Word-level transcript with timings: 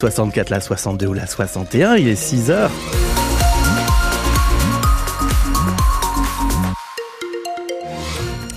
64, 0.00 0.50
la 0.50 0.60
62 0.60 1.08
ou 1.08 1.12
la 1.12 1.26
61, 1.26 1.96
il 1.96 2.06
est 2.06 2.14
6 2.14 2.52
heures. 2.52 2.70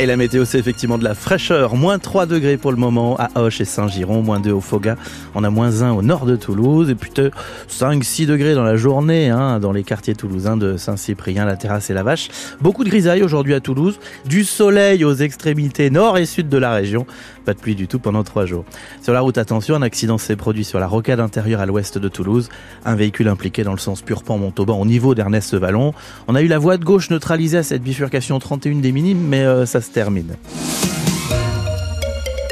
Et 0.02 0.08
la 0.08 0.18
météo, 0.18 0.46
c'est 0.46 0.58
effectivement 0.58 0.98
de 0.98 1.04
la 1.04 1.14
fraîcheur. 1.14 1.76
Moins 1.76 2.00
3 2.00 2.26
degrés 2.26 2.58
pour 2.58 2.72
le 2.72 2.78
moment 2.78 3.18
à 3.20 3.40
Hoche 3.40 3.62
et 3.62 3.66
Saint-Giron, 3.66 4.24
moins 4.24 4.40
2 4.40 4.52
au 4.52 4.60
Foga. 4.60 4.96
On 5.36 5.44
a 5.44 5.52
moins 5.52 5.84
1 5.84 5.92
au 5.92 6.02
nord 6.02 6.26
de 6.26 6.36
Toulouse 6.36 6.90
et 6.90 6.96
plutôt 6.96 7.30
5-6 7.70 8.26
degrés 8.26 8.56
dans 8.56 8.64
la 8.64 8.78
journée 8.78 9.30
hein, 9.30 9.60
dans 9.60 9.72
les 9.72 9.84
quartiers 9.84 10.16
toulousains 10.16 10.58
de 10.58 10.76
Saint-Cyprien, 10.76 11.46
la 11.46 11.56
Terrasse 11.56 11.92
et 11.92 11.94
la 11.94 12.02
Vache. 12.02 12.30
Beaucoup 12.62 12.84
de 12.84 12.90
grisailles 12.90 13.22
aujourd'hui 13.22 13.54
à 13.54 13.60
Toulouse. 13.60 14.00
Du 14.26 14.44
soleil 14.44 15.06
aux 15.06 15.14
extrémités 15.14 15.92
nord 15.92 16.18
et 16.18 16.26
sud 16.26 16.50
de 16.50 16.58
la 16.58 16.74
région. 16.74 17.06
Pas 17.46 17.54
de 17.54 17.60
pluie 17.60 17.76
du 17.76 17.88
tout 17.88 18.00
pendant 18.00 18.24
3 18.24 18.48
jours. 18.48 18.66
Sur 19.04 19.14
la 19.14 19.22
route, 19.22 19.38
attention, 19.38 19.76
un 19.76 19.84
accident 19.84 20.18
s'est 20.18 20.36
produit 20.36 20.64
sur 20.64 20.80
la 20.80 20.88
rocade 20.88 21.20
intérieure 21.20 21.60
à 21.60 21.68
l'ouest 21.68 22.00
de 22.00 22.08
Toulouse. 22.08 22.50
Un 22.86 22.96
véhicule 22.96 23.28
impliqué 23.28 23.64
dans 23.64 23.74
le 23.74 23.78
sens 23.78 24.02
Purpan-Montauban 24.02 24.82
au 24.82 24.86
niveau 24.88 25.14
d'Ernest 25.14 25.54
Vallon. 25.54 25.94
On 26.28 26.34
a 26.34 26.42
eu 26.42 26.48
la 26.48 26.58
voie 26.58 26.78
de 26.78 26.86
gauche 26.86 27.12
neutralisée 27.12 27.60
à 27.60 27.64
cette 27.64 27.84
bifurcation 27.84 28.40
31 28.40 28.78
des 28.78 28.92
minimes, 28.92 29.28
mais 29.28 29.42
euh, 29.42 29.68
ça 29.68 29.80
se 29.80 29.91
termine. 29.94 30.38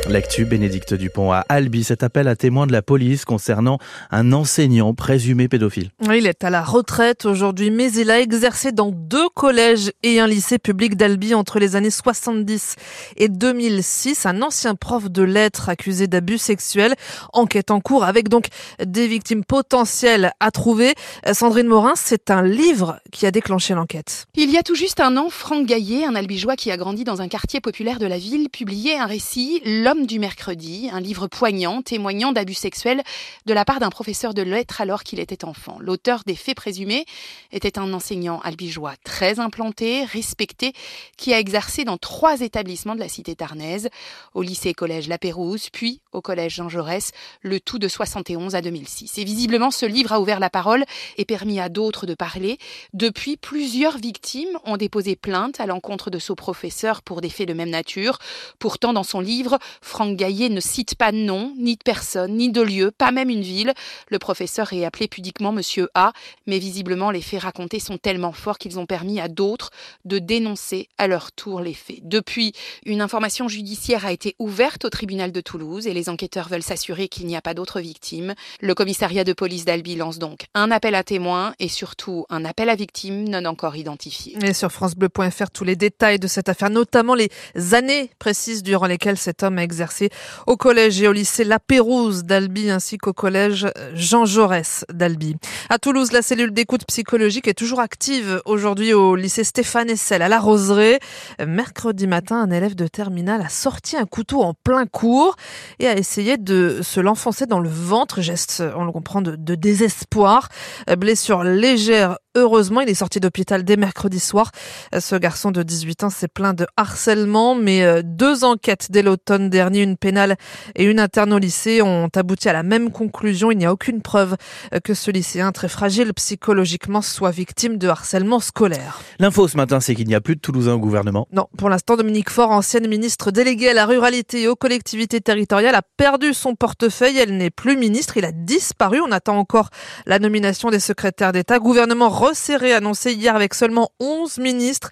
L'actu, 0.09 0.45
Bénédicte 0.45 0.95
Dupont 0.95 1.31
à 1.31 1.45
Albi, 1.49 1.84
cet 1.84 2.02
appel 2.02 2.27
à 2.27 2.36
témoins 2.36 2.66
de 2.66 2.72
la 2.72 2.81
police 2.81 3.26
concernant 3.26 3.77
un 4.09 4.34
enseignant 4.34 4.95
présumé 4.95 5.48
pédophile. 5.48 5.91
Il 6.12 6.26
est 6.26 6.44
à 6.44 6.49
la 6.49 6.63
retraite 6.63 7.26
aujourd'hui, 7.26 7.70
mais 7.70 7.91
il 7.91 8.09
a 8.09 8.20
exercé 8.20 8.72
dans 8.72 8.90
deux 8.91 9.30
collèges 9.30 9.91
et 10.02 10.20
un 10.20 10.26
lycée 10.26 10.58
public 10.58 10.98
d'Albi 10.98 11.35
entre 11.35 11.59
les 11.59 11.76
années 11.76 11.91
70 11.91 12.76
et 13.18 13.30
2006. 13.30 14.26
Un 14.26 14.41
ancien 14.41 14.73
prof 14.73 15.12
de 15.12 15.22
lettres 15.22 15.70
accusé 15.70 16.08
d'abus 16.08 16.40
sexuels. 16.40 16.96
Enquête 17.32 17.70
en 17.70 17.80
cours 17.80 18.04
avec 18.04 18.30
donc 18.30 18.48
des 18.84 19.07
victimes 19.07 19.46
potentielles 19.46 20.32
à 20.40 20.49
trouver. 20.49 20.96
Sandrine 21.34 21.68
Morin, 21.68 21.94
c'est 21.96 22.32
un 22.32 22.41
livre 22.41 22.99
qui 23.12 23.27
a 23.27 23.32
déclenché 23.32 23.76
l'enquête. 23.76 24.26
Il 24.35 24.49
y 24.49 24.57
a 24.57 24.63
tout 24.63 24.76
juste 24.76 25.01
un 25.01 25.18
an, 25.18 25.29
Franck 25.29 25.68
Gaillet, 25.68 26.04
un 26.05 26.16
albigeois 26.16 26.55
qui 26.55 26.71
a 26.71 26.77
grandi 26.77 27.04
dans 27.04 27.21
un 27.21 27.27
quartier 27.27 27.62
populaire 27.62 27.99
de 27.99 28.07
la 28.07 28.18
ville, 28.18 28.49
publiait 28.49 28.98
un 28.98 29.05
récit, 29.05 29.62
L'homme 29.66 29.98
du 30.05 30.19
mercredi, 30.19 30.89
un 30.91 30.99
livre 30.99 31.27
poignant 31.27 31.81
témoignant 31.81 32.31
d'abus 32.31 32.53
sexuels 32.53 33.03
de 33.45 33.53
la 33.53 33.65
part 33.65 33.79
d'un 33.79 33.89
professeur 33.89 34.33
de 34.33 34.41
lettres 34.41 34.81
alors 34.81 35.03
qu'il 35.03 35.19
était 35.19 35.45
enfant. 35.45 35.77
L'auteur 35.79 36.23
des 36.25 36.35
faits 36.35 36.55
présumés 36.55 37.05
était 37.51 37.79
un 37.79 37.93
enseignant 37.93 38.39
albigeois 38.41 38.95
très 39.03 39.39
implanté, 39.39 40.03
respecté, 40.03 40.73
qui 41.17 41.33
a 41.33 41.39
exercé 41.39 41.85
dans 41.85 41.97
trois 41.97 42.41
établissements 42.41 42.95
de 42.95 42.99
la 42.99 43.09
cité 43.09 43.35
tarnaise, 43.35 43.89
au 44.33 44.41
lycée 44.41 44.73
collège 44.73 45.07
La 45.07 45.17
Pérouse, 45.17 45.70
puis 45.71 46.01
au 46.11 46.21
collège 46.21 46.55
Jean 46.55 46.70
Jaurès, 46.70 47.11
le 47.41 47.59
tout 47.59 47.79
de 47.79 47.87
71 47.87 48.55
à 48.55 48.61
2006. 48.61 49.17
Et 49.17 49.23
visiblement, 49.23 49.71
ce 49.71 49.85
livre 49.85 50.13
a 50.13 50.20
ouvert 50.20 50.39
la 50.39 50.49
parole 50.49 50.85
et 51.17 51.25
permis 51.25 51.59
à 51.59 51.70
d'autres 51.70 52.05
de 52.05 52.13
parler. 52.13 52.57
Depuis, 52.93 53.37
plusieurs 53.37 53.97
victimes 53.97 54.57
ont 54.65 54.77
déposé 54.77 55.15
plainte 55.15 55.59
à 55.59 55.65
l'encontre 55.65 56.09
de 56.09 56.20
ce 56.20 56.33
professeur 56.33 57.01
pour 57.01 57.21
des 57.21 57.29
faits 57.29 57.47
de 57.47 57.53
même 57.53 57.70
nature. 57.70 58.20
Pourtant, 58.59 58.93
dans 58.93 59.03
son 59.03 59.20
livre, 59.20 59.59
Franck 59.82 60.18
Gaillet 60.18 60.49
ne 60.49 60.60
cite 60.60 60.96
pas 60.96 61.12
de 61.12 61.18
nom, 61.18 61.54
ni 61.58 61.76
de 61.76 61.84
personne, 61.84 62.35
ni 62.35 62.52
de 62.52 62.62
lieu, 62.62 62.91
pas 62.91 63.12
même 63.12 63.30
une 63.30 63.41
ville. 63.41 63.74
Le 64.09 64.19
professeur 64.19 64.74
est 64.74 64.85
appelé 64.85 65.08
pudiquement 65.08 65.52
Monsieur 65.52 65.90
A, 65.94 66.13
mais 66.47 66.59
visiblement 66.59 67.12
les 67.12 67.22
faits 67.22 67.41
racontés 67.41 67.80
sont 67.80 67.97
tellement 67.97 68.31
forts 68.31 68.57
qu'ils 68.57 68.80
ont 68.80 68.85
permis 68.85 69.19
à 69.19 69.28
d'autres 69.28 69.72
de 70.06 70.19
dénoncer 70.19 70.90
à 70.97 71.07
leur 71.07 71.31
tour 71.31 71.62
les 71.62 71.74
faits. 71.74 72.00
Depuis, 72.03 72.53
une 72.85 73.02
information 73.02 73.47
judiciaire 73.47 74.06
a 74.06 74.12
été 74.12 74.35
ouverte 74.40 74.85
au 74.85 74.90
tribunal 74.90 75.31
de 75.31 75.41
Toulouse 75.41 75.88
et 75.88 75.94
les 75.94 76.09
enquêteurs 76.09 76.50
veulent 76.50 76.63
s'assurer 76.63 77.07
qu'il 77.07 77.25
n'y 77.25 77.35
a 77.35 77.41
pas 77.41 77.53
d'autres 77.53 77.80
victimes. 77.80 78.35
Le 78.62 78.75
commissariat 78.75 79.24
de 79.24 79.34
police 79.34 79.66
d'Albi 79.66 79.96
lance 79.96 80.19
donc 80.19 80.46
un 80.53 80.72
appel 80.72 80.96
à 80.96 81.03
témoins 81.03 81.53
et 81.59 81.68
surtout 81.68 82.25
un 82.30 82.46
appel 82.46 82.69
à 82.69 82.75
victimes 82.75 83.28
non 83.28 83.46
encore 83.46 83.75
identifiées. 83.75 84.38
Et 84.41 84.53
sur 84.53 84.72
francebleu.fr, 84.72 85.52
tous 85.52 85.63
les 85.63 85.75
détails 85.75 86.19
de 86.19 86.28
cette 86.28 86.50
affaire, 86.50 86.69
notamment 86.69 87.16
les 87.16 87.29
années 87.73 88.12
précises 88.19 88.63
durant 88.63 88.88
lesquelles 88.88 89.18
cet 89.18 89.44
homme 89.44 89.57
a 89.57 89.63
exercé 89.69 90.09
au 90.47 90.57
collège 90.57 91.00
et 91.00 91.07
au 91.07 91.12
lycée 91.12 91.44
La 91.44 91.59
Pérouse 91.59 92.24
d'Albi 92.24 92.72
ainsi 92.72 92.97
qu'au 92.97 93.13
collège 93.13 93.68
Jean 93.94 94.25
Jaurès 94.25 94.84
d'Albi. 94.91 95.35
À 95.69 95.78
Toulouse, 95.78 96.12
la 96.12 96.24
cellule 96.24 96.52
d'écoute 96.52 96.85
psychologique 96.88 97.47
est 97.47 97.53
toujours 97.53 97.80
active 97.80 98.41
aujourd'hui 98.46 98.94
au 98.94 99.16
lycée 99.16 99.44
Stéphane 99.44 99.91
Essel 99.91 100.24
à 100.24 100.28
la 100.28 100.40
Roseraie. 100.40 101.00
Mercredi 101.46 102.07
matin, 102.07 102.41
un 102.41 102.50
élève 102.50 102.74
de 102.74 102.88
terminale 102.88 103.41
a 103.41 103.50
sorti 103.50 103.96
un 103.96 104.06
couteau 104.06 104.41
en 104.41 104.56
plein 104.56 104.88
cours 104.88 105.35
et 105.78 105.88
a 105.88 105.96
essayé 105.96 106.38
de 106.38 106.80
se 106.81 107.00
l'enfoncer 107.00 107.46
dans 107.46 107.59
le 107.59 107.69
ventre, 107.69 108.22
geste, 108.22 108.63
on 108.75 108.86
le 108.86 108.91
comprend, 108.91 109.22
de, 109.22 109.36
de 109.36 109.53
désespoir. 109.53 110.50
Blessure 110.97 111.44
légère 111.44 112.18
Heureusement, 112.35 112.81
il 112.81 112.90
est 112.90 112.94
sorti 112.94 113.19
d'hôpital 113.19 113.63
dès 113.63 113.75
mercredi 113.75 114.19
soir. 114.19 114.51
Ce 114.97 115.16
garçon 115.16 115.50
de 115.50 115.63
18 115.63 116.03
ans 116.03 116.09
s'est 116.12 116.28
plaint 116.28 116.56
de 116.56 116.67
harcèlement, 116.78 117.56
mais 117.56 117.81
euh, 117.81 118.03
deux 118.03 118.44
enquêtes 118.44 118.91
dès 118.91 119.01
l'automne 119.01 119.50
dernier, 119.50 119.81
une 119.81 119.97
pénale 119.97 120.35
et 120.75 120.84
une 120.84 121.00
interne 121.00 121.34
au 121.34 121.39
lycée, 121.39 121.81
ont 121.81 122.07
abouti 122.16 122.47
à 122.47 122.53
la 122.53 122.62
même 122.62 122.91
conclusion. 122.91 123.50
Il 123.50 123.57
n'y 123.57 123.66
a 123.66 123.73
aucune 123.73 124.03
preuve 124.03 124.35
euh, 124.75 124.79
que 124.79 124.94
ce 124.94 125.09
lycéen 125.09 125.51
très 125.51 125.69
fragile 125.69 126.13
psychologiquement 126.13 127.01
soit 127.01 127.31
victime 127.31 127.79
de 127.79 127.88
harcèlement 127.88 128.39
scolaire. 128.39 129.01
L'info 129.18 129.47
ce 129.47 129.57
matin, 129.57 129.79
c'est 129.79 129.95
qu'il 129.95 130.07
n'y 130.07 130.13
a 130.13 130.22
plus 130.22 130.35
de 130.35 130.41
Toulousain 130.41 130.73
au 130.73 130.79
gouvernement. 130.79 131.28
Non, 131.34 131.47
pour 131.57 131.69
l'instant, 131.69 131.97
Dominique 131.97 132.29
Faure, 132.29 132.51
ancienne 132.51 132.88
ministre 132.88 133.31
déléguée 133.31 133.69
à 133.69 133.73
la 133.73 133.88
ruralité 133.88 134.44
et 134.44 134.47
aux 134.47 134.56
collectivités 134.56 135.19
territoriales, 135.19 135.73
a 135.73 135.81
perdu 135.97 136.35
son 136.35 136.53
portefeuille. 136.53 137.18
Elle 137.18 137.38
n'est 137.38 137.50
plus 137.50 137.75
ministre. 137.75 138.18
Il 138.18 138.25
a 138.25 138.31
disparu. 138.31 139.01
On 139.01 139.12
attend 139.12 139.38
encore 139.38 139.69
la 140.06 140.19
nomination 140.19 140.69
des 140.69 140.79
secrétaires 140.79 141.31
d'État. 141.31 141.57
Gouvernement 141.57 142.19
resserré 142.19 142.74
annoncé 142.74 143.13
hier 143.13 143.35
avec 143.35 143.53
seulement 143.53 143.90
11 144.00 144.40
ministres. 144.40 144.91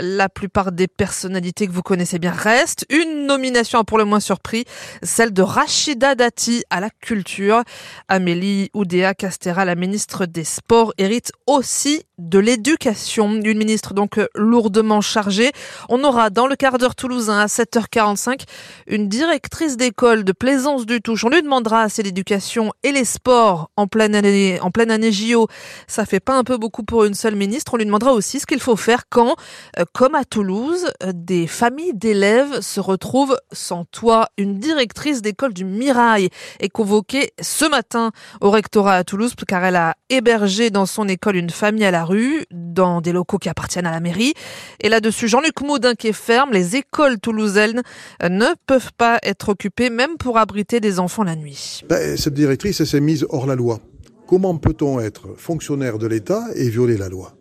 La 0.00 0.28
plupart 0.28 0.70
des 0.70 0.86
personnalités 0.86 1.66
que 1.66 1.72
vous 1.72 1.82
connaissez 1.82 2.18
bien 2.18 2.30
restent. 2.30 2.86
Une 2.88 3.26
nomination 3.26 3.82
pour 3.84 3.98
le 3.98 4.04
moins 4.04 4.20
surpris, 4.20 4.64
celle 5.02 5.32
de 5.32 5.42
Rachida 5.42 6.14
Dati 6.14 6.62
à 6.70 6.80
la 6.80 6.90
culture. 6.90 7.62
Amélie 8.08 8.70
Oudéa 8.74 9.14
Castera, 9.14 9.64
la 9.64 9.74
ministre 9.74 10.26
des 10.26 10.44
Sports, 10.44 10.92
hérite 10.98 11.32
aussi 11.46 12.04
de 12.18 12.38
l'éducation. 12.38 13.40
Une 13.42 13.58
ministre 13.58 13.94
donc 13.94 14.20
lourdement 14.34 15.00
chargée. 15.00 15.50
On 15.88 16.04
aura 16.04 16.30
dans 16.30 16.46
le 16.46 16.56
quart 16.56 16.78
d'heure 16.78 16.94
toulousain 16.94 17.38
à 17.40 17.46
7h45 17.46 18.42
une 18.86 19.08
directrice 19.08 19.76
d'école 19.76 20.24
de 20.24 20.32
Plaisance 20.32 20.86
du 20.86 21.00
Touche. 21.00 21.24
On 21.24 21.30
lui 21.30 21.42
demandera 21.42 21.88
si 21.88 22.02
l'éducation 22.02 22.72
et 22.82 22.92
les 22.92 23.04
sports 23.04 23.70
en 23.76 23.86
pleine 23.86 24.14
année, 24.14 24.60
en 24.60 24.70
pleine 24.70 24.90
année 24.90 25.12
JO, 25.12 25.48
ça 25.86 26.04
fait 26.04 26.20
pas 26.20 26.36
un 26.36 26.44
peu 26.44 26.56
beaucoup 26.56 26.67
pour 26.70 27.04
une 27.04 27.14
seule 27.14 27.34
ministre. 27.34 27.74
On 27.74 27.76
lui 27.76 27.86
demandera 27.86 28.12
aussi 28.12 28.40
ce 28.40 28.46
qu'il 28.46 28.60
faut 28.60 28.76
faire 28.76 29.04
quand, 29.08 29.34
euh, 29.78 29.84
comme 29.92 30.14
à 30.14 30.24
Toulouse, 30.24 30.86
euh, 31.02 31.12
des 31.14 31.46
familles 31.46 31.94
d'élèves 31.94 32.60
se 32.60 32.80
retrouvent 32.80 33.36
sans 33.52 33.84
toit. 33.84 34.28
Une 34.36 34.58
directrice 34.58 35.22
d'école 35.22 35.52
du 35.52 35.64
Mirail 35.64 36.28
est 36.60 36.68
convoquée 36.68 37.32
ce 37.40 37.64
matin 37.64 38.12
au 38.40 38.50
rectorat 38.50 38.94
à 38.94 39.04
Toulouse 39.04 39.34
car 39.46 39.64
elle 39.64 39.76
a 39.76 39.94
hébergé 40.10 40.70
dans 40.70 40.86
son 40.86 41.08
école 41.08 41.36
une 41.36 41.50
famille 41.50 41.84
à 41.84 41.90
la 41.90 42.04
rue, 42.04 42.44
dans 42.50 43.00
des 43.00 43.12
locaux 43.12 43.38
qui 43.38 43.48
appartiennent 43.48 43.86
à 43.86 43.90
la 43.90 44.00
mairie. 44.00 44.34
Et 44.80 44.88
là-dessus, 44.88 45.28
Jean-Luc 45.28 45.60
Maudin 45.60 45.94
qui 45.94 46.08
est 46.08 46.12
ferme, 46.12 46.52
les 46.52 46.76
écoles 46.76 47.18
toulousaines 47.18 47.82
euh, 48.22 48.28
ne 48.28 48.46
peuvent 48.66 48.92
pas 48.96 49.18
être 49.22 49.50
occupées, 49.50 49.90
même 49.90 50.16
pour 50.16 50.38
abriter 50.38 50.80
des 50.80 50.98
enfants 50.98 51.24
la 51.24 51.36
nuit. 51.36 51.82
Ben, 51.88 52.16
cette 52.16 52.34
directrice, 52.34 52.84
s'est 52.84 53.00
mise 53.00 53.26
hors 53.30 53.46
la 53.46 53.54
loi. 53.54 53.80
Comment 54.28 54.58
peut-on 54.58 55.00
être 55.00 55.38
fonctionnaire 55.38 55.96
de 55.96 56.06
l'État 56.06 56.44
et 56.54 56.68
violer 56.68 56.98
la 56.98 57.08
loi? 57.08 57.34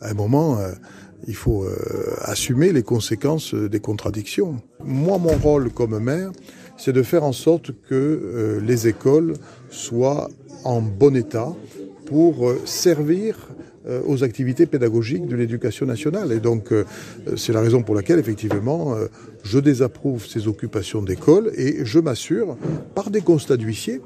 À 0.00 0.10
un 0.10 0.14
moment, 0.14 0.58
euh, 0.58 0.72
il 1.28 1.36
faut 1.36 1.62
euh, 1.62 1.76
assumer 2.22 2.72
les 2.72 2.82
conséquences 2.82 3.54
des 3.54 3.78
contradictions. 3.78 4.60
Moi, 4.82 5.18
mon 5.18 5.38
rôle 5.38 5.70
comme 5.70 5.96
maire, 6.00 6.32
c'est 6.76 6.92
de 6.92 7.04
faire 7.04 7.22
en 7.22 7.30
sorte 7.30 7.70
que 7.88 7.94
euh, 7.94 8.60
les 8.60 8.88
écoles 8.88 9.34
soient 9.70 10.28
en 10.64 10.82
bon 10.82 11.14
état 11.14 11.54
pour 12.06 12.52
servir 12.64 13.38
aux 14.06 14.24
activités 14.24 14.66
pédagogiques 14.66 15.26
de 15.26 15.36
l'éducation 15.36 15.86
nationale. 15.86 16.32
Et 16.32 16.40
donc, 16.40 16.72
c'est 17.36 17.52
la 17.52 17.60
raison 17.60 17.82
pour 17.82 17.94
laquelle, 17.94 18.18
effectivement, 18.18 18.96
je 19.42 19.58
désapprouve 19.58 20.26
ces 20.26 20.48
occupations 20.48 21.02
d'école 21.02 21.52
et 21.56 21.84
je 21.84 21.98
m'assure, 21.98 22.56
par 22.94 23.10
des 23.10 23.20
constats 23.20 23.56
d'huissier, 23.56 24.00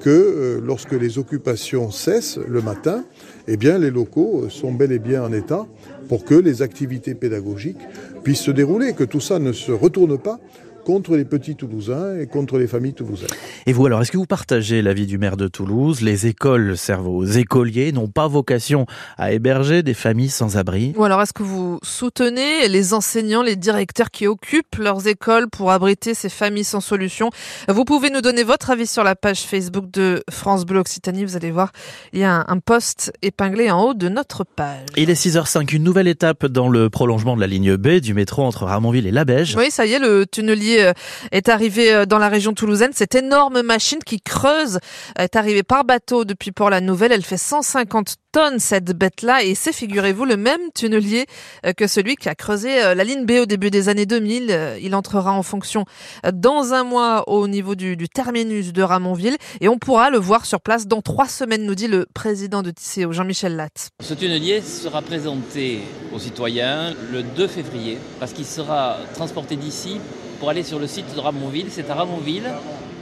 que 0.00 0.10
euh, 0.10 0.60
lorsque 0.62 0.92
les 0.92 1.18
occupations 1.18 1.90
cessent 1.90 2.38
le 2.46 2.60
matin, 2.60 3.04
eh 3.48 3.56
bien, 3.56 3.78
les 3.78 3.90
locaux 3.90 4.48
sont 4.50 4.72
bel 4.72 4.92
et 4.92 4.98
bien 4.98 5.22
en 5.22 5.32
état 5.32 5.66
pour 6.08 6.24
que 6.24 6.34
les 6.34 6.60
activités 6.60 7.14
pédagogiques 7.14 7.80
puissent 8.22 8.42
se 8.42 8.50
dérouler, 8.50 8.92
que 8.92 9.04
tout 9.04 9.20
ça 9.20 9.38
ne 9.38 9.52
se 9.52 9.72
retourne 9.72 10.18
pas 10.18 10.38
contre 10.84 11.16
les 11.16 11.24
petits 11.24 11.56
Toulousains 11.56 12.18
et 12.18 12.26
contre 12.26 12.58
les 12.58 12.66
familles 12.66 12.94
toulousaines. 12.94 13.28
Et 13.66 13.72
vous 13.72 13.86
alors, 13.86 14.02
est-ce 14.02 14.12
que 14.12 14.16
vous 14.16 14.26
partagez 14.26 14.82
l'avis 14.82 15.06
du 15.06 15.18
maire 15.18 15.36
de 15.36 15.48
Toulouse? 15.48 16.02
Les 16.02 16.26
écoles 16.26 16.76
servent 16.76 17.08
aux 17.08 17.24
écoliers, 17.24 17.92
n'ont 17.92 18.08
pas 18.08 18.28
vocation 18.28 18.86
à 19.16 19.32
héberger 19.32 19.82
des 19.82 19.94
familles 19.94 20.28
sans 20.28 20.56
abri. 20.56 20.92
Ou 20.96 21.04
alors 21.04 21.22
est-ce 21.22 21.32
que 21.32 21.42
vous 21.42 21.78
soutenez 21.82 22.68
les 22.68 22.94
enseignants, 22.94 23.42
les 23.42 23.56
directeurs 23.56 24.10
qui 24.10 24.26
occupent 24.26 24.76
leurs 24.76 25.06
écoles 25.06 25.48
pour 25.48 25.70
abriter 25.70 26.14
ces 26.14 26.28
familles 26.28 26.64
sans 26.64 26.80
solution? 26.80 27.30
Vous 27.68 27.84
pouvez 27.84 28.10
nous 28.10 28.20
donner 28.20 28.42
votre 28.42 28.70
avis 28.70 28.86
sur 28.86 29.04
la 29.04 29.16
page 29.16 29.40
Facebook 29.40 29.90
de 29.90 30.22
France 30.30 30.66
Bleu 30.66 30.80
Occitanie. 30.80 31.24
Vous 31.24 31.36
allez 31.36 31.50
voir, 31.50 31.72
il 32.12 32.20
y 32.20 32.24
a 32.24 32.44
un 32.46 32.58
post 32.58 33.12
épinglé 33.22 33.70
en 33.70 33.82
haut 33.82 33.94
de 33.94 34.08
notre 34.08 34.44
page. 34.44 34.86
Il 34.96 35.08
est 35.08 35.14
6h05, 35.14 35.74
une 35.74 35.82
nouvelle 35.82 36.08
étape 36.08 36.46
dans 36.46 36.68
le 36.68 36.90
prolongement 36.90 37.36
de 37.36 37.40
la 37.40 37.46
ligne 37.46 37.76
B 37.76 38.00
du 38.00 38.12
métro 38.12 38.42
entre 38.42 38.64
Ramonville 38.64 39.06
et 39.06 39.10
Labège. 39.10 39.56
Oui, 39.56 39.70
ça 39.70 39.86
y 39.86 39.92
est, 39.92 39.98
le 39.98 40.26
tunnelier 40.26 40.73
euh, 40.80 40.92
est 41.32 41.48
arrivé 41.48 41.92
euh, 41.92 42.06
dans 42.06 42.18
la 42.18 42.28
région 42.28 42.52
toulousaine. 42.52 42.90
Cette 42.92 43.14
énorme 43.14 43.62
machine 43.62 44.00
qui 44.04 44.20
creuse 44.20 44.78
est 45.18 45.36
arrivée 45.36 45.62
par 45.62 45.84
bateau 45.84 46.24
depuis 46.24 46.52
Port-la-Nouvelle. 46.52 47.12
Elle 47.12 47.24
fait 47.24 47.36
150 47.36 48.16
tonnes 48.32 48.58
cette 48.58 48.96
bête-là 48.96 49.44
et 49.44 49.54
c'est, 49.54 49.72
figurez-vous, 49.72 50.24
le 50.24 50.36
même 50.36 50.60
tunnelier 50.74 51.26
euh, 51.64 51.72
que 51.72 51.86
celui 51.86 52.16
qui 52.16 52.28
a 52.28 52.34
creusé 52.34 52.94
la 52.94 53.04
ligne 53.04 53.24
B 53.24 53.32
au 53.42 53.46
début 53.46 53.70
des 53.70 53.88
années 53.88 54.06
2000. 54.06 54.78
Il 54.80 54.94
entrera 54.94 55.32
en 55.32 55.42
fonction 55.42 55.84
dans 56.32 56.72
un 56.72 56.84
mois 56.84 57.28
au 57.28 57.46
niveau 57.48 57.74
du, 57.74 57.96
du 57.96 58.08
terminus 58.08 58.72
de 58.72 58.82
Ramonville 58.82 59.36
et 59.60 59.68
on 59.68 59.78
pourra 59.78 60.10
le 60.10 60.18
voir 60.18 60.46
sur 60.46 60.60
place 60.60 60.86
dans 60.86 61.02
trois 61.02 61.28
semaines, 61.28 61.64
nous 61.64 61.74
dit 61.74 61.88
le 61.88 62.06
président 62.12 62.62
de 62.62 62.70
TCO, 62.70 63.12
Jean-Michel 63.12 63.56
Latte. 63.56 63.90
Ce 64.02 64.14
tunnelier 64.14 64.60
sera 64.60 65.02
présenté 65.02 65.80
aux 66.12 66.18
citoyens 66.18 66.94
le 67.12 67.22
2 67.22 67.46
février 67.46 67.98
parce 68.20 68.32
qu'il 68.32 68.44
sera 68.44 68.98
transporté 69.14 69.56
d'ici 69.56 70.00
pour 70.44 70.50
aller 70.50 70.62
sur 70.62 70.78
le 70.78 70.86
site 70.86 71.06
de 71.14 71.20
Ramonville. 71.20 71.68
C'est 71.70 71.88
à 71.88 71.94
Ramonville, 71.94 72.52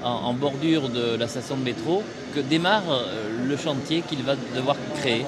en, 0.05 0.33
bordure 0.33 0.89
de 0.89 1.17
la 1.17 1.27
station 1.27 1.57
de 1.57 1.65
métro, 1.65 2.05
que 2.37 2.39
démarre 2.39 2.85
euh, 2.89 3.49
le 3.49 3.57
chantier 3.57 4.03
qu'il 4.03 4.23
va 4.23 4.37
devoir 4.55 4.77
créer 5.01 5.27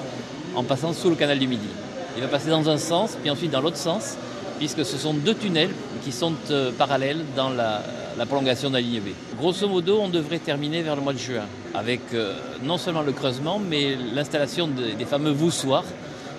en 0.55 0.63
passant 0.63 0.93
sous 0.93 1.09
le 1.09 1.17
canal 1.17 1.39
du 1.39 1.45
Midi. 1.49 1.67
Il 2.15 2.21
va 2.21 2.29
passer 2.29 2.49
dans 2.49 2.69
un 2.69 2.77
sens, 2.77 3.17
puis 3.21 3.29
ensuite 3.29 3.51
dans 3.51 3.59
l'autre 3.59 3.75
sens, 3.75 4.15
puisque 4.59 4.85
ce 4.85 4.95
sont 4.95 5.13
deux 5.13 5.33
tunnels 5.33 5.71
qui 6.05 6.13
sont 6.13 6.31
euh, 6.51 6.71
parallèles 6.71 7.19
dans 7.35 7.49
la, 7.49 7.83
prolongation 8.25 8.69
de 8.69 8.75
la 8.75 8.79
ligne 8.79 9.01
B. 9.01 9.09
Grosso 9.37 9.67
modo, 9.67 9.99
on 9.99 10.07
devrait 10.07 10.39
terminer 10.39 10.83
vers 10.83 10.95
le 10.95 11.01
mois 11.01 11.11
de 11.11 11.19
juin, 11.19 11.43
avec 11.73 11.99
euh, 12.13 12.33
non 12.63 12.77
seulement 12.77 13.01
le 13.01 13.11
creusement, 13.11 13.59
mais 13.59 13.97
l'installation 14.13 14.69
des 14.69 15.03
fameux 15.03 15.31
voussoirs, 15.31 15.83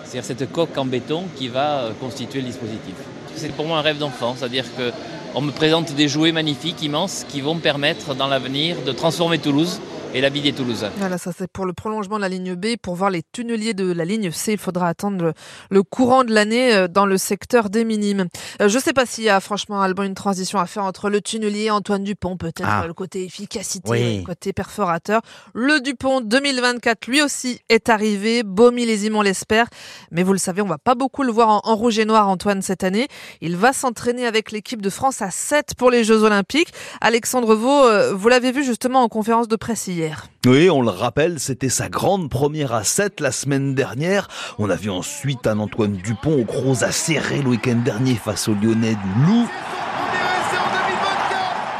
c'est-à-dire 0.05 0.25
cette 0.25 0.51
coque 0.51 0.79
en 0.79 0.87
béton 0.87 1.25
qui 1.37 1.49
va 1.49 1.91
constituer 2.01 2.41
le 2.41 2.47
dispositif. 2.47 2.95
C'est 3.35 3.53
pour 3.53 3.67
moi 3.67 3.81
un 3.81 3.83
rêve 3.83 3.99
d'enfant, 3.99 4.35
c'est-à-dire 4.39 4.65
que 4.79 4.91
on 5.37 5.43
me 5.43 5.53
présente 5.53 5.93
des 5.93 6.09
jouets 6.09 6.33
magnifiques, 6.33 6.83
immenses, 6.83 7.27
qui 7.29 7.43
vont 7.43 7.59
permettre 7.59 8.15
dans 8.15 8.27
l'avenir 8.27 8.79
de 8.87 8.91
transformer 8.91 9.39
Toulouse 9.39 9.83
et 10.17 10.23
la 10.23 10.31
vie 10.31 10.41
des 10.41 10.55
Toulousains. 10.55 10.91
Voilà, 10.97 11.19
ça 11.19 11.31
c'est 11.37 11.47
pour 11.47 11.67
le 11.67 11.75
prolongement 11.75 12.17
de 12.17 12.23
la 12.23 12.31
ligne 12.31 12.55
B. 12.55 12.77
Pour 12.81 12.95
voir 12.95 13.11
les 13.11 13.23
tunneliers 13.33 13.75
de 13.75 13.93
la 13.93 14.07
ligne 14.07 14.31
C, 14.31 14.53
il 14.53 14.59
faudra 14.59 14.89
attendre 14.89 15.35
le, 15.69 15.83
courant 15.83 16.25
de 16.25 16.33
l'année 16.33 16.75
euh, 16.75 16.89
dans 16.89 17.05
le 17.05 17.19
secteur 17.19 17.69
des 17.69 17.85
minimes. 17.85 18.27
Euh, 18.63 18.71
je 18.71 18.79
ne 18.79 18.83
sais 18.83 18.95
pas 18.95 19.05
s'il 19.05 19.25
y 19.25 19.29
a 19.29 19.39
franchement, 19.41 19.83
Alban, 19.83 20.05
une 20.05 20.15
transition 20.15 20.59
à 20.59 20.65
faire 20.65 20.85
entre 20.85 21.11
le 21.11 21.21
tunnelier 21.21 21.71
Antoine 21.71 22.03
Dupont, 22.03 22.39
peut-être 22.39 22.65
ah. 22.67 22.87
le 22.87 22.95
côté 22.95 23.25
efficacité, 23.25 24.21
le 24.21 24.25
côté 24.25 24.55
perforateur. 24.55 25.21
Le 25.53 25.83
Dupont 25.83 26.23
2024, 26.23 27.09
lui 27.09 27.21
aussi, 27.21 27.61
est 27.69 27.91
arrivé. 27.91 28.43
Beau 28.43 28.71
millésime, 28.71 29.17
on 29.17 29.23
l'espère. 29.23 29.67
Mais 30.13 30.23
vous 30.23 30.33
le 30.33 30.39
savez, 30.39 30.63
on 30.63 30.67
va 30.67 30.79
pas 30.79 30.95
beaucoup 30.95 31.25
le 31.25 31.33
voir 31.33 31.61
en, 31.63 31.77
rouge 31.77 31.99
et 31.99 32.07
noir, 32.07 32.31
Antoine, 32.31 32.63
cette 32.63 32.85
année. 32.85 33.09
Il 33.43 33.55
va 33.59 33.75
s'entraîner 33.75 34.27
avec 34.27 34.51
l'équipe 34.51 34.81
de 34.81 34.89
France 34.89 35.21
à 35.21 35.31
7 35.31 35.75
pour 35.77 35.91
les 35.91 36.05
Jeux 36.05 36.23
Olympiques. 36.23 36.73
Alexandre 37.03 37.55
Vaux, 37.55 37.85
euh, 37.85 38.15
vous 38.15 38.31
l'avez 38.31 38.51
vu 38.51 38.65
justement 38.65 39.03
en 39.03 39.09
conférence 39.09 39.47
de 39.47 39.57
presse 39.57 39.89
hier. 39.89 40.06
Oui, 40.47 40.71
on 40.71 40.83
le 40.83 40.91
rappelle, 40.91 41.41
c'était 41.41 41.69
sa 41.69 41.89
grande 41.89 42.31
première 42.31 42.73
à 42.73 42.85
7 42.85 43.21
la 43.21 43.33
semaine 43.33 43.75
dernière. 43.75 44.29
On 44.59 44.71
a 44.71 44.77
vu 44.77 44.91
ensuite 44.91 45.47
un 45.47 45.59
Antoine 45.59 45.97
Dupont 45.97 46.41
au 46.41 46.45
gros 46.45 46.85
acéré 46.85 47.43
le 47.43 47.49
week-end 47.49 47.77
dernier 47.77 48.15
face 48.15 48.49
aux 48.49 48.55
Lyonnais 48.55 48.95
du 48.95 49.27
Loup. 49.27 49.49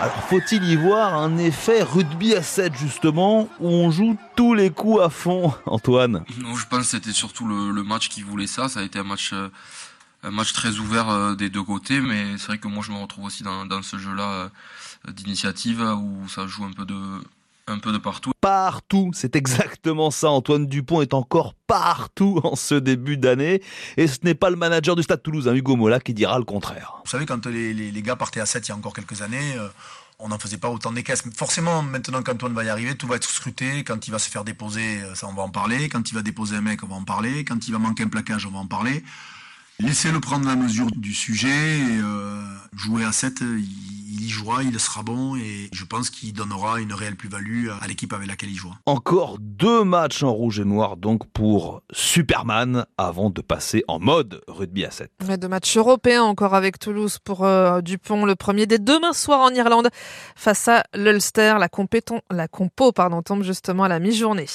Alors 0.01 0.23
faut-il 0.25 0.63
y 0.65 0.77
voir 0.77 1.15
un 1.15 1.39
effet 1.39 1.83
rugby 1.83 2.35
à 2.35 2.43
7 2.43 2.75
justement, 2.77 3.49
où 3.61 3.69
on 3.69 3.91
joue 3.91 4.17
tous 4.37 4.53
les 4.53 4.71
coups 4.71 5.03
à 5.03 5.09
fond, 5.09 5.55
Antoine? 5.67 6.25
Non, 6.39 6.55
je 6.55 6.67
pense 6.67 6.81
que 6.81 6.87
c'était 6.87 7.13
surtout 7.13 7.47
le, 7.47 7.83
match 7.83 8.09
qui 8.09 8.23
voulait 8.23 8.47
ça. 8.47 8.69
Ça 8.69 8.81
a 8.81 8.83
été 8.83 8.99
un 8.99 9.05
match, 9.05 9.31
euh, 9.33 9.49
un 10.23 10.31
match 10.31 10.53
très 10.53 10.79
ouvert 10.79 11.09
euh, 11.09 11.35
des 11.35 11.51
deux 11.51 11.63
côtés, 11.63 12.01
mais 12.01 12.37
c'est 12.37 12.49
vrai 12.49 12.59
que 12.59 12.69
moi 12.69 12.85
je 12.87 12.93
me 12.93 12.99
retrouve 12.99 13.25
aussi 13.25 13.43
dans, 13.43 13.65
dans 13.65 13.83
ce 13.83 13.97
jeu-là 13.97 14.51
euh, 15.09 15.13
d'initiative 15.13 15.81
où 15.81 16.29
ça 16.29 16.47
joue 16.47 16.65
un 16.65 16.73
peu 16.73 16.85
de, 16.85 16.95
un 17.69 17.79
peu 17.79 17.93
de 17.93 17.99
partout. 17.99 18.33
Partout, 18.41 19.11
c'est 19.15 19.37
exactement 19.37 20.11
ça. 20.11 20.31
Antoine 20.31 20.67
Dupont 20.67 21.03
est 21.03 21.15
encore 21.15 21.55
partout 21.67 22.41
en 22.45 22.57
ce 22.57 22.75
début 22.75 23.17
d'année. 23.17 23.63
Et 23.97 24.07
ce 24.07 24.19
n'est 24.23 24.35
pas 24.35 24.51
le 24.51 24.57
manager 24.57 24.97
du 24.97 25.03
Stade 25.03 25.23
Toulouse, 25.23 25.49
hein, 25.49 25.55
Hugo 25.55 25.77
Mola, 25.77 26.01
qui 26.01 26.15
dira 26.15 26.39
le 26.39 26.45
contraire. 26.45 27.01
Vous 27.05 27.11
savez, 27.11 27.27
quand 27.27 27.47
les, 27.47 27.75
les, 27.75 28.03
gars 28.03 28.17
partaient 28.17 28.41
à 28.41 28.47
7 28.47 28.67
il 28.67 28.71
y 28.71 28.73
a 28.73 28.77
encore 28.77 28.93
quelques 28.93 29.23
années, 29.23 29.55
euh, 29.57 29.69
on 30.19 30.29
n'en 30.29 30.39
faisait 30.39 30.59
pas 30.59 30.71
autant 30.71 30.93
des 30.93 31.03
caisses. 31.03 31.25
Forcément, 31.35 31.83
maintenant 31.83 32.23
qu'Antoine 32.23 32.55
va 32.55 32.65
y 32.65 32.69
arriver, 32.69 32.95
tout 32.95 33.07
va 33.07 33.17
être 33.17 33.29
scruté. 33.29 33.85
Quand 33.85 34.07
il 34.07 34.11
va 34.11 34.19
se 34.19 34.31
faire 34.31 34.45
déposer, 34.45 35.03
euh, 35.03 35.15
ça, 35.15 35.27
on 35.27 35.35
va 35.35 35.43
en 35.43 35.51
parler. 35.51 35.89
Quand 35.89 36.09
il 36.11 36.15
va 36.15 36.23
déposer 36.23 36.57
un 36.57 36.63
mec, 36.63 36.83
on 36.85 36.87
va 36.87 36.97
en 36.97 37.05
parler. 37.05 37.45
Quand 37.45 37.67
il 37.67 37.73
va 37.73 37.79
manquer 37.79 38.05
un 38.05 38.09
plaquage, 38.09 38.47
on 38.47 38.51
va 38.51 38.59
en 38.59 38.67
parler. 38.67 39.03
Laissez-le 39.81 40.21
prendre 40.21 40.47
la 40.47 40.57
mesure 40.57 40.87
du 40.93 41.13
sujet. 41.13 41.79
Et, 41.79 41.99
euh, 41.99 42.43
jouer 42.77 43.05
à 43.05 43.13
7, 43.13 43.41
il 43.41 44.06
il 44.09 44.25
y 44.25 44.29
jouera, 44.29 44.63
il 44.63 44.79
sera 44.79 45.03
bon 45.03 45.37
et 45.37 45.69
je 45.73 45.85
pense 45.85 46.11
qu'il 46.11 46.33
donnera 46.33 46.81
une 46.81 46.93
réelle 46.93 47.17
plus-value 47.17 47.69
à 47.81 47.87
l'équipe 47.87 48.13
avec 48.13 48.29
laquelle 48.29 48.51
il 48.51 48.57
joue. 48.57 48.73
Encore 48.87 49.39
deux 49.41 49.85
matchs 49.85 50.23
en 50.23 50.33
rouge 50.33 50.61
et 50.61 50.65
noir 50.65 50.97
donc 50.97 51.27
pour 51.33 51.83
Superman 51.93 52.87
avant 52.99 53.31
de 53.31 53.41
passer 53.41 53.85
en 53.89 53.99
mode 53.99 54.43
rugby 54.47 54.85
à 54.85 54.91
7. 54.91 55.11
Mais 55.27 55.39
deux 55.39 55.49
matchs 55.49 55.77
européens 55.77 56.23
encore 56.23 56.55
avec 56.55 56.79
Toulouse 56.79 57.19
pour 57.23 57.45
euh, 57.45 57.81
Dupont, 57.81 58.25
le 58.25 58.37
premier 58.37 58.67
des 58.67 58.79
demain 58.79 59.13
soir 59.13 59.41
en 59.41 59.51
Irlande 59.51 59.89
face 60.37 60.69
à 60.69 60.85
l'Ulster. 60.95 61.57
La, 61.59 61.69
la 62.31 62.49
compo 62.49 62.93
pardon, 62.93 63.23
tombe 63.23 63.43
justement 63.43 63.85
à 63.85 63.89
la 63.89 63.99
mi-journée. 63.99 64.47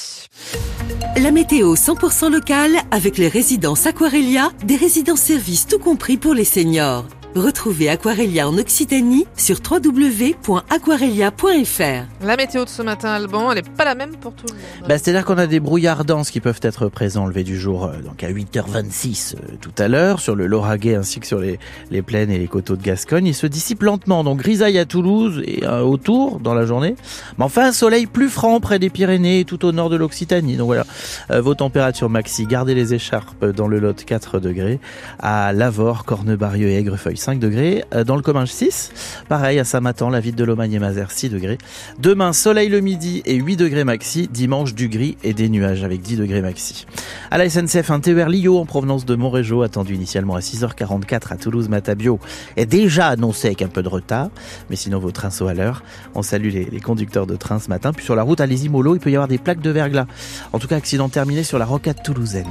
La 1.18 1.32
météo 1.32 1.76
100% 1.76 2.32
locale 2.32 2.78
avec 2.92 3.18
les 3.18 3.28
résidences 3.28 3.86
Aquarelia, 3.86 4.52
des 4.64 4.78
résidences 4.78 5.22
services 5.22 5.68
tout 5.68 5.80
compris 5.80 6.18
pour 6.18 6.34
les 6.34 6.46
seniors. 6.46 7.06
Retrouvez 7.36 7.88
Aquarelia 7.88 8.50
en 8.50 8.58
Occitanie 8.58 9.26
sur 9.38 9.60
www.aquarelia.fr. 9.60 12.26
La 12.26 12.36
météo 12.36 12.66
de 12.66 12.70
ce 12.70 12.82
matin, 12.82 13.12
Alban, 13.12 13.54
elle 13.54 13.64
n'est 13.64 13.70
pas 13.70 13.86
la 13.86 13.96
même 13.96 14.18
pour 14.18 14.34
tout 14.34 14.48
le 14.50 14.54
monde. 14.54 14.62
Bah, 14.90 14.98
C'est-à-dire 14.98 15.24
qu'on 15.24 15.38
a 15.38 15.48
des 15.48 15.62
brouillards 15.62 16.04
denses 16.04 16.30
qui 16.30 16.42
peuvent 16.42 16.60
être 16.62 16.90
présents 16.90 17.24
au 17.24 17.30
lever 17.30 17.46
du 17.46 17.58
jour, 17.58 17.86
euh, 17.86 18.02
donc 18.02 18.22
à 18.26 18.30
8h26 18.30 19.36
euh, 19.36 19.38
tout 19.62 19.72
à 19.78 19.88
l'heure, 19.88 20.20
sur 20.20 20.36
le 20.36 20.46
Lauragais 20.46 20.96
ainsi 20.96 21.22
que 21.22 21.26
sur 21.26 21.40
les, 21.40 21.58
les 21.90 22.02
plaines 22.02 22.32
et 22.32 22.38
les 22.38 22.50
coteaux 22.50 22.76
de 22.76 22.84
Gascogne. 22.84 23.28
Il 23.28 23.34
se 23.34 23.48
dissipe 23.48 23.82
lentement, 23.82 24.26
donc 24.26 24.40
grisaille 24.40 24.78
à 24.78 24.84
Toulouse 24.84 25.42
et 25.46 25.64
euh, 25.64 25.84
autour 25.84 26.42
dans 26.42 26.54
la 26.54 26.66
journée. 26.66 26.98
Mais 27.38 27.46
enfin, 27.46 27.68
un 27.68 27.72
soleil 27.72 28.08
plus 28.08 28.28
franc 28.28 28.60
près 28.60 28.78
des 28.78 28.90
Pyrénées 28.90 29.40
et 29.40 29.46
tout 29.46 29.64
au 29.64 29.72
nord 29.72 29.90
de 29.90 29.96
l'Occitanie. 29.96 30.58
Donc 30.58 30.68
voilà, 30.68 30.86
vos 31.30 31.56
températures 31.56 32.10
maxi, 32.10 32.46
gardez 32.46 32.76
les 32.76 32.94
écharpes 32.94 33.46
dans 33.46 33.70
le 33.70 33.80
Lot 33.80 34.04
4 34.04 34.40
degrés, 34.40 34.82
à 35.20 35.54
Lavore, 35.54 36.04
Cornebarieux 36.04 36.68
et 36.68 36.76
Aigrefeuille 36.76 37.21
5 37.22 37.40
degrés. 37.40 37.86
Euh, 37.94 38.04
dans 38.04 38.16
le 38.16 38.22
Comminges 38.22 38.52
6, 38.52 38.92
pareil 39.30 39.60
à 39.60 39.64
Samatan, 39.64 40.10
la 40.10 40.20
ville 40.20 40.36
de 40.36 40.44
Lomagne 40.44 40.74
et 40.74 40.80
Mazères 40.80 41.12
6 41.12 41.30
degrés. 41.30 41.58
Demain, 42.00 42.34
soleil 42.34 42.68
le 42.68 42.82
midi 42.82 43.22
et 43.26 43.36
8 43.36 43.56
degrés 43.56 43.84
maxi. 43.84 44.28
Dimanche, 44.28 44.74
du 44.74 44.90
gris 44.90 45.18
et 45.24 45.34
des 45.34 45.48
nuages 45.48 45.84
avec 45.84 46.02
10 46.02 46.18
degrés 46.18 46.42
maxi. 46.42 46.86
À 47.30 47.38
la 47.38 47.50
SNCF, 47.50 47.92
un 47.92 48.00
TER 48.00 48.28
Lio 48.28 48.58
en 48.58 48.66
provenance 48.66 49.06
de 49.06 49.16
Montrégeau, 49.16 49.62
attendu 49.62 49.96
initialement 49.96 50.36
à 50.36 50.40
6h44 50.40 51.32
à 51.34 51.38
Toulouse-Matabio, 51.38 52.20
est 52.58 52.66
déjà 52.66 53.08
annoncé 53.08 53.48
avec 53.48 53.62
un 53.62 53.68
peu 53.68 53.84
de 53.84 53.90
retard. 53.90 54.30
Mais 54.70 54.76
sinon, 54.76 55.00
vos 55.00 55.12
trains 55.12 55.30
sont 55.30 55.48
à 55.48 55.54
l'heure. 55.54 55.84
On 56.16 56.24
salue 56.24 56.50
les, 56.52 56.80
conducteurs 56.82 57.28
de 57.28 57.36
train 57.36 57.60
ce 57.60 57.70
matin. 57.70 57.94
Puis 57.94 58.04
sur 58.04 58.16
la 58.16 58.24
route 58.24 58.42
à 58.42 58.48
Lésimolo, 58.48 58.96
il 58.96 59.00
peut 59.00 59.12
y 59.12 59.16
avoir 59.16 59.28
des 59.28 59.38
plaques 59.38 59.62
de 59.62 59.70
verglas. 59.70 60.08
En 60.54 60.60
tout 60.60 60.68
cas, 60.68 60.76
accident 60.76 61.10
terminé 61.10 61.44
sur 61.44 61.60
la 61.60 61.66
rocade 61.66 62.02
toulousaine. 62.04 62.48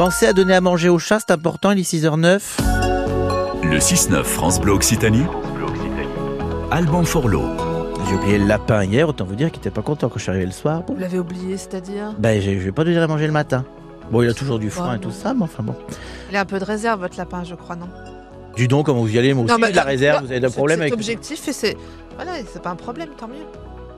Pensez 0.00 0.26
à 0.26 0.32
donner 0.32 0.54
à 0.54 0.62
manger 0.62 0.88
aux 0.88 0.98
chats, 0.98 1.18
c'est 1.20 1.30
important, 1.30 1.72
il 1.72 1.80
est 1.80 1.82
6h09. 1.82 2.40
Le 3.62 3.76
6-9 3.76 4.22
France 4.22 4.58
Bleu 4.58 4.72
Occitanie. 4.72 5.26
Alban 6.70 7.04
Forlot. 7.04 7.44
J'ai 8.08 8.14
oublié 8.14 8.38
le 8.38 8.46
lapin 8.46 8.82
hier, 8.84 9.06
autant 9.06 9.26
vous 9.26 9.34
dire 9.34 9.50
qu'il 9.50 9.60
était 9.60 9.68
pas 9.68 9.82
content 9.82 10.08
quand 10.08 10.16
je 10.16 10.22
suis 10.22 10.30
arrivé 10.30 10.46
le 10.46 10.52
soir. 10.52 10.84
Vous 10.88 10.96
l'avez 10.96 11.18
oublié, 11.18 11.58
c'est-à-dire? 11.58 12.14
Ben, 12.18 12.40
je 12.40 12.48
vais 12.48 12.72
pas 12.72 12.84
donner 12.84 12.96
à 12.96 13.06
manger 13.06 13.26
le 13.26 13.34
matin. 13.34 13.66
Bon, 14.10 14.22
il 14.22 14.30
a 14.30 14.32
toujours 14.32 14.58
du 14.58 14.70
foin 14.70 14.94
et 14.94 15.00
tout 15.00 15.10
ça, 15.10 15.34
mais 15.34 15.42
enfin 15.42 15.62
bon. 15.62 15.74
Il 16.30 16.36
a 16.38 16.40
un 16.40 16.46
peu 16.46 16.58
de 16.58 16.64
réserve, 16.64 17.00
votre 17.00 17.18
lapin, 17.18 17.44
je 17.44 17.54
crois, 17.54 17.76
non? 17.76 17.88
Du 18.56 18.68
donc, 18.68 18.86
comment 18.86 19.02
vous 19.02 19.14
y 19.14 19.18
allez, 19.18 19.34
moi 19.34 19.44
aussi, 19.44 19.54
de 19.54 19.76
la 19.76 19.82
réserve, 19.82 20.24
vous 20.24 20.32
avez 20.32 20.46
un 20.46 20.50
problème 20.50 20.80
avec. 20.80 20.94
C'est 20.94 20.98
objectif 20.98 21.46
et 21.46 21.52
c'est. 21.52 21.76
Voilà, 22.16 22.32
c'est 22.50 22.62
pas 22.62 22.70
un 22.70 22.76
problème, 22.76 23.10
tant 23.18 23.28
mieux. 23.28 23.44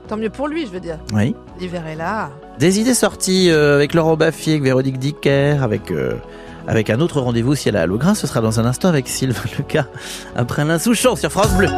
Tant 0.09 0.17
mieux 0.17 0.29
pour 0.29 0.49
lui, 0.49 0.65
je 0.65 0.71
veux 0.71 0.81
dire. 0.81 0.99
Oui. 1.13 1.33
L'hiver 1.61 1.87
est 1.87 1.95
là. 1.95 2.29
Des 2.59 2.79
idées 2.79 2.93
sorties 2.93 3.49
euh, 3.49 3.75
avec 3.75 3.93
Laurent 3.93 4.15
Baffier, 4.15 4.53
avec 4.53 4.63
Véronique 4.63 4.99
Dicker, 4.99 5.63
avec 5.63 5.91
euh, 5.91 6.13
avec 6.67 6.89
un 6.89 6.99
autre 6.99 7.19
rendez-vous 7.19 7.55
si 7.55 7.69
elle 7.69 7.75
a 7.75 7.81
à 7.81 7.85
Lougrain. 7.85 8.15
Ce 8.15 8.27
sera 8.27 8.41
dans 8.41 8.59
un 8.59 8.65
instant 8.65 8.89
avec 8.89 9.07
Sylvain 9.07 9.41
Lucas 9.57 9.87
après 10.35 10.63
l'insouchant 10.63 11.15
sur 11.15 11.31
France 11.31 11.53
Bleu. 11.57 11.69